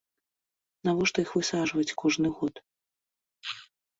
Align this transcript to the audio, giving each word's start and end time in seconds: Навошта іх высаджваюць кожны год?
Навошта 0.89 1.19
іх 1.25 1.33
высаджваюць 1.39 1.97
кожны 2.03 2.27
год? 2.39 2.53